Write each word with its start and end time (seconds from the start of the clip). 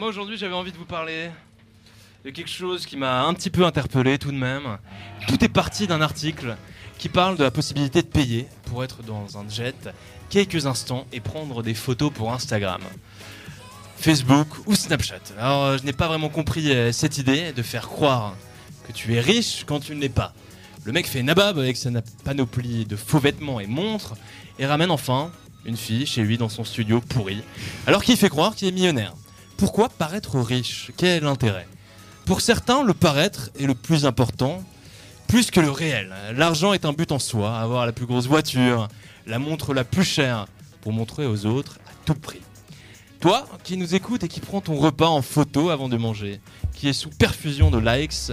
Moi 0.00 0.10
aujourd'hui 0.10 0.36
j'avais 0.36 0.54
envie 0.54 0.70
de 0.70 0.76
vous 0.76 0.84
parler 0.84 1.28
de 2.24 2.30
quelque 2.30 2.48
chose 2.50 2.86
qui 2.86 2.96
m'a 2.96 3.24
un 3.24 3.34
petit 3.34 3.50
peu 3.50 3.66
interpellé 3.66 4.16
tout 4.16 4.30
de 4.30 4.36
même. 4.36 4.78
Tout 5.26 5.44
est 5.44 5.48
parti 5.48 5.88
d'un 5.88 6.00
article 6.00 6.56
qui 6.98 7.08
parle 7.08 7.36
de 7.36 7.42
la 7.42 7.50
possibilité 7.50 8.02
de 8.02 8.06
payer 8.06 8.46
pour 8.66 8.84
être 8.84 9.02
dans 9.02 9.38
un 9.38 9.48
jet 9.48 9.74
quelques 10.30 10.66
instants 10.66 11.04
et 11.12 11.18
prendre 11.18 11.64
des 11.64 11.74
photos 11.74 12.12
pour 12.12 12.32
Instagram, 12.32 12.80
Facebook 13.96 14.46
ou 14.66 14.76
Snapchat. 14.76 15.34
Alors 15.36 15.64
euh, 15.64 15.78
je 15.78 15.82
n'ai 15.82 15.92
pas 15.92 16.06
vraiment 16.06 16.28
compris 16.28 16.70
euh, 16.70 16.92
cette 16.92 17.18
idée 17.18 17.52
de 17.52 17.62
faire 17.62 17.88
croire 17.88 18.36
que 18.86 18.92
tu 18.92 19.16
es 19.16 19.20
riche 19.20 19.64
quand 19.66 19.80
tu 19.80 19.96
ne 19.96 20.00
l'es 20.00 20.08
pas. 20.08 20.32
Le 20.84 20.92
mec 20.92 21.08
fait 21.08 21.24
nabab 21.24 21.58
avec 21.58 21.76
sa 21.76 21.90
panoplie 22.22 22.84
de 22.84 22.94
faux 22.94 23.18
vêtements 23.18 23.58
et 23.58 23.66
montres 23.66 24.14
et 24.60 24.66
ramène 24.66 24.92
enfin 24.92 25.32
une 25.64 25.76
fille 25.76 26.06
chez 26.06 26.22
lui 26.22 26.38
dans 26.38 26.48
son 26.48 26.62
studio 26.62 27.00
pourri, 27.00 27.42
alors 27.88 28.04
qu'il 28.04 28.16
fait 28.16 28.28
croire 28.28 28.54
qu'il 28.54 28.68
est 28.68 28.72
millionnaire. 28.72 29.12
Pourquoi 29.58 29.88
paraître 29.88 30.38
riche? 30.38 30.92
Quel 30.96 31.08
est 31.08 31.20
l'intérêt 31.20 31.66
Pour 32.26 32.40
certains, 32.42 32.84
le 32.84 32.94
paraître 32.94 33.50
est 33.58 33.66
le 33.66 33.74
plus 33.74 34.06
important, 34.06 34.62
plus 35.26 35.50
que 35.50 35.58
le 35.58 35.70
réel. 35.70 36.14
L'argent 36.36 36.72
est 36.72 36.84
un 36.84 36.92
but 36.92 37.10
en 37.10 37.18
soi, 37.18 37.58
avoir 37.58 37.84
la 37.84 37.90
plus 37.90 38.06
grosse 38.06 38.28
voiture, 38.28 38.86
la 39.26 39.40
montre 39.40 39.74
la 39.74 39.82
plus 39.82 40.04
chère, 40.04 40.46
pour 40.80 40.92
montrer 40.92 41.26
aux 41.26 41.44
autres 41.44 41.80
à 41.88 41.90
tout 42.04 42.14
prix. 42.14 42.40
Toi, 43.18 43.48
qui 43.64 43.76
nous 43.76 43.96
écoutes 43.96 44.22
et 44.22 44.28
qui 44.28 44.38
prends 44.38 44.60
ton 44.60 44.76
repas 44.76 45.08
en 45.08 45.22
photo 45.22 45.70
avant 45.70 45.88
de 45.88 45.96
manger, 45.96 46.40
qui 46.72 46.88
est 46.88 46.92
sous 46.92 47.10
perfusion 47.10 47.72
de 47.72 47.78
likes, 47.78 48.30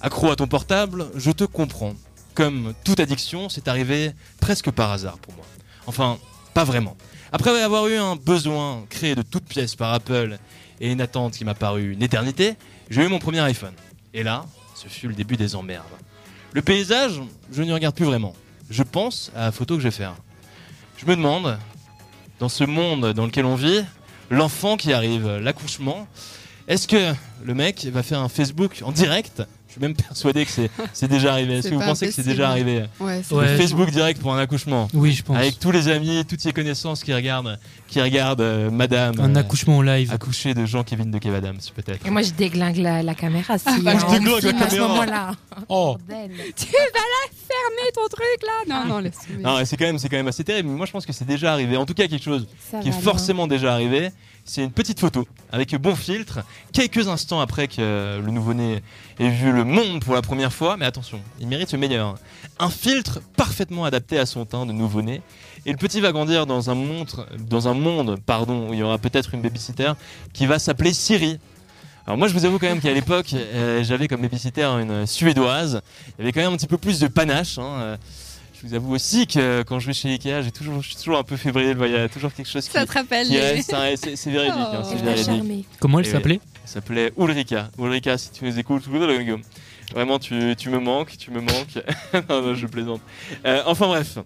accro 0.00 0.30
à 0.30 0.36
ton 0.36 0.46
portable, 0.46 1.06
je 1.16 1.32
te 1.32 1.42
comprends. 1.42 1.94
Comme 2.34 2.72
toute 2.84 3.00
addiction, 3.00 3.48
c'est 3.48 3.66
arrivé 3.66 4.12
presque 4.40 4.70
par 4.70 4.92
hasard 4.92 5.18
pour 5.18 5.34
moi. 5.34 5.46
Enfin, 5.88 6.18
pas 6.56 6.64
vraiment. 6.64 6.96
Après 7.32 7.50
avoir 7.60 7.86
eu 7.86 7.96
un 7.96 8.16
besoin 8.16 8.86
créé 8.88 9.14
de 9.14 9.20
toutes 9.20 9.44
pièces 9.44 9.74
par 9.74 9.92
Apple 9.92 10.38
et 10.80 10.90
une 10.90 11.02
attente 11.02 11.34
qui 11.34 11.44
m'a 11.44 11.52
paru 11.52 11.92
une 11.92 12.02
éternité, 12.02 12.54
j'ai 12.88 13.04
eu 13.04 13.08
mon 13.08 13.18
premier 13.18 13.40
iPhone. 13.40 13.74
Et 14.14 14.22
là, 14.22 14.46
ce 14.74 14.88
fut 14.88 15.06
le 15.06 15.12
début 15.12 15.36
des 15.36 15.54
emmerdes. 15.54 15.84
Le 16.54 16.62
paysage, 16.62 17.20
je 17.52 17.62
n'y 17.62 17.74
regarde 17.74 17.94
plus 17.94 18.06
vraiment. 18.06 18.34
Je 18.70 18.82
pense 18.82 19.30
à 19.36 19.40
la 19.40 19.52
photo 19.52 19.74
que 19.74 19.82
je 19.82 19.88
vais 19.88 19.94
faire. 19.94 20.14
Je 20.96 21.04
me 21.04 21.14
demande, 21.14 21.58
dans 22.40 22.48
ce 22.48 22.64
monde 22.64 23.12
dans 23.12 23.26
lequel 23.26 23.44
on 23.44 23.54
vit, 23.54 23.84
l'enfant 24.30 24.78
qui 24.78 24.94
arrive, 24.94 25.28
l'accouchement, 25.28 26.08
est-ce 26.68 26.88
que 26.88 27.12
le 27.44 27.54
mec 27.54 27.86
va 27.92 28.02
faire 28.02 28.20
un 28.20 28.28
Facebook 28.28 28.80
en 28.84 28.92
direct? 28.92 29.42
Je 29.68 29.72
suis 29.72 29.80
même 29.80 29.94
persuadé 29.94 30.46
que 30.46 30.50
c'est 30.94 31.06
déjà 31.08 31.32
arrivé. 31.32 31.58
Est-ce 31.58 31.68
que 31.68 31.74
vous 31.74 31.80
pensez 31.80 32.06
que 32.06 32.12
c'est 32.14 32.22
déjà 32.24 32.48
arrivé? 32.48 32.84
Ouais, 32.98 33.20
Ouais. 33.30 33.56
Facebook 33.58 33.90
direct 33.90 34.20
pour 34.22 34.32
un 34.34 34.38
accouchement 34.38 34.88
Oui, 34.94 35.12
je 35.12 35.22
pense. 35.22 35.36
Avec 35.36 35.58
tous 35.58 35.70
les 35.70 35.88
amis, 35.88 36.24
toutes 36.26 36.40
ses 36.40 36.54
connaissances 36.54 37.04
qui 37.04 37.12
regardent, 37.12 37.58
qui 37.86 38.00
regardent 38.00 38.40
euh, 38.40 38.70
Madame 38.70 39.20
Un 39.20 39.36
euh, 39.36 39.40
accouchement 39.40 39.76
en 39.76 39.82
live. 39.82 40.10
accoucher 40.12 40.54
de 40.54 40.64
Jean-Kévin 40.64 41.04
de 41.06 41.18
Kev 41.18 41.34
Adams, 41.36 41.58
peut-être. 41.74 42.06
Et 42.06 42.10
moi, 42.10 42.22
je 42.22 42.30
déglingue 42.30 42.78
la, 42.78 43.02
la 43.02 43.14
caméra. 43.14 43.58
Si, 43.58 43.64
bah, 43.82 43.92
hein, 43.94 43.98
tu 43.98 44.04
on 44.06 44.12
me 44.12 44.18
déglingues 44.18 44.42
la 44.44 44.50
filme 44.50 44.62
à 44.62 44.70
ce 44.70 44.76
caméra. 44.76 44.88
moment-là. 44.88 45.32
Oh. 45.68 45.98
Tu 46.08 46.14
vas 46.14 46.78
la 46.94 47.35
fermer 47.66 47.92
ton 47.92 48.06
truc 48.08 48.42
là 48.42 48.84
Non, 48.84 48.86
non, 48.86 48.98
laisse. 48.98 49.18
Non, 49.38 49.64
c'est 49.64 49.76
quand 49.76 49.84
même, 49.86 49.98
quand 49.98 50.10
même 50.16 50.28
assez 50.28 50.44
terrible. 50.44 50.68
Mais 50.68 50.76
moi, 50.76 50.86
je 50.86 50.92
pense 50.92 51.06
que 51.06 51.12
c'est 51.12 51.24
déjà 51.24 51.52
arrivé. 51.52 51.76
En 51.76 51.86
tout 51.86 51.94
cas, 51.94 52.06
quelque 52.06 52.22
chose 52.24 52.46
Ça 52.70 52.80
qui 52.80 52.88
est 52.88 53.00
forcément 53.00 53.46
déjà 53.46 53.72
arrivé. 53.72 54.10
C'est 54.44 54.62
une 54.62 54.70
petite 54.70 55.00
photo 55.00 55.26
avec 55.50 55.74
bon 55.74 55.96
filtre, 55.96 56.38
quelques 56.72 57.08
instants 57.08 57.40
après 57.40 57.66
que 57.66 58.20
le 58.24 58.30
nouveau-né 58.30 58.80
ait 59.18 59.28
vu 59.28 59.50
le 59.50 59.64
monde 59.64 60.04
pour 60.04 60.14
la 60.14 60.22
première 60.22 60.52
fois. 60.52 60.76
Mais 60.76 60.84
attention, 60.84 61.20
il 61.40 61.48
mérite 61.48 61.72
le 61.72 61.78
meilleur. 61.78 62.14
Un 62.60 62.70
filtre 62.70 63.20
parfaitement 63.36 63.84
adapté 63.84 64.20
à 64.20 64.26
son 64.26 64.44
teint 64.44 64.64
de 64.64 64.72
nouveau-né. 64.72 65.20
Et 65.64 65.72
le 65.72 65.76
petit 65.76 66.00
va 66.00 66.12
grandir 66.12 66.46
dans 66.46 66.70
un 66.70 66.76
monde, 66.76 67.08
dans 67.40 67.66
un 67.66 67.74
monde 67.74 68.20
pardon, 68.24 68.68
où 68.70 68.72
il 68.72 68.78
y 68.78 68.82
aura 68.84 68.98
peut-être 68.98 69.34
une 69.34 69.42
babysitter 69.42 69.92
qui 70.32 70.46
va 70.46 70.60
s'appeler 70.60 70.92
Siri. 70.92 71.40
Alors 72.06 72.16
moi 72.18 72.28
je 72.28 72.34
vous 72.34 72.44
avoue 72.44 72.58
quand 72.58 72.68
même 72.68 72.80
qu'à 72.80 72.92
l'époque 72.92 73.32
euh, 73.34 73.82
j'avais 73.82 74.06
comme 74.08 74.22
babysitter 74.22 74.62
une 74.64 75.06
suédoise. 75.06 75.80
Il 76.18 76.20
y 76.20 76.22
avait 76.22 76.32
quand 76.32 76.40
même 76.40 76.52
un 76.52 76.56
petit 76.56 76.68
peu 76.68 76.78
plus 76.78 77.00
de 77.00 77.08
panache. 77.08 77.58
hein, 77.58 77.78
euh. 77.80 77.96
Je 78.62 78.66
vous 78.68 78.74
avoue 78.74 78.94
aussi 78.94 79.26
que 79.26 79.62
quand 79.64 79.80
je 79.80 79.86
vais 79.88 79.92
chez 79.92 80.08
Ikea, 80.08 80.40
j'ai 80.42 80.50
toujours, 80.50 80.80
je 80.82 80.88
suis 80.88 80.96
toujours 80.96 81.18
un 81.18 81.22
peu 81.24 81.36
fébrile. 81.36 81.76
Il 81.78 81.90
y 81.90 81.96
a 81.96 82.08
toujours 82.08 82.32
quelque 82.32 82.48
chose 82.48 82.64
qui, 82.64 82.70
Ça 82.72 82.86
te 82.86 82.92
rappelle 82.92 83.26
qui 83.26 83.38
reste. 83.38 83.74
hein, 83.74 83.88
et 83.88 83.96
C'est 83.98 84.16
c'est 84.16 84.30
véridique. 84.30 84.54
hein, 84.56 84.82
Oh. 84.82 84.88
c'est 84.90 85.02
véridique. 85.04 85.66
Comment 85.78 85.98
elle 85.98 86.06
Et 86.06 86.10
s'appelait 86.10 86.40
Elle 86.64 86.68
s'appelait 86.70 87.12
Ulrika. 87.18 87.68
Ulrika, 87.78 88.16
si 88.16 88.30
tu 88.30 88.44
nous 88.46 88.58
écoutes, 88.58 88.84
vraiment 89.94 90.18
tu, 90.18 90.54
tu 90.56 90.70
me 90.70 90.78
manques, 90.78 91.16
tu 91.18 91.30
me 91.30 91.40
manques. 91.40 91.82
non, 92.30 92.40
non, 92.42 92.54
je 92.54 92.66
plaisante. 92.66 93.00
Euh, 93.44 93.62
enfin 93.66 93.88
bref. 93.88 94.18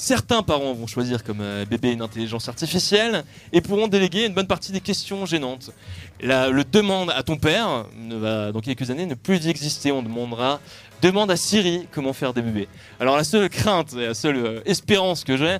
Certains 0.00 0.44
parents 0.44 0.74
vont 0.74 0.86
choisir 0.86 1.24
comme 1.24 1.40
euh, 1.40 1.64
bébé 1.64 1.90
une 1.90 2.02
intelligence 2.02 2.48
artificielle 2.48 3.24
et 3.52 3.60
pourront 3.60 3.88
déléguer 3.88 4.26
une 4.26 4.32
bonne 4.32 4.46
partie 4.46 4.70
des 4.70 4.80
questions 4.80 5.26
gênantes. 5.26 5.72
La- 6.20 6.50
le 6.50 6.62
demande 6.62 7.10
à 7.10 7.24
ton 7.24 7.36
père 7.36 7.84
ne 7.96 8.14
va 8.14 8.52
dans 8.52 8.60
quelques 8.60 8.88
années 8.92 9.06
ne 9.06 9.16
plus 9.16 9.48
exister. 9.48 9.90
On 9.90 10.04
demandera 10.04 10.60
demande 11.02 11.32
à 11.32 11.36
Siri 11.36 11.88
comment 11.90 12.12
faire 12.12 12.32
des 12.32 12.42
bébés. 12.42 12.68
Alors 13.00 13.16
la 13.16 13.24
seule 13.24 13.48
crainte 13.48 13.92
et 13.94 14.06
la 14.06 14.14
seule 14.14 14.36
euh, 14.36 14.60
espérance 14.66 15.24
que 15.24 15.36
j'ai, 15.36 15.58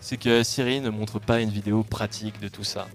c'est 0.00 0.16
que 0.16 0.44
Siri 0.44 0.80
ne 0.80 0.90
montre 0.90 1.18
pas 1.18 1.40
une 1.40 1.50
vidéo 1.50 1.82
pratique 1.82 2.40
de 2.40 2.46
tout 2.46 2.64
ça. 2.64 2.86